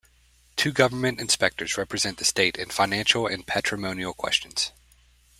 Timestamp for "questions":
4.15-4.71